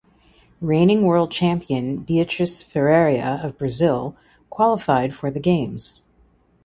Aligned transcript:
Reigning 0.61 1.03
World 1.03 1.29
Champion 1.29 1.97
Beatriz 1.97 2.59
Ferreira 2.63 3.39
of 3.43 3.59
Brazil 3.59 4.17
qualified 4.49 5.13
for 5.13 5.29
the 5.29 5.39
Games. 5.39 6.01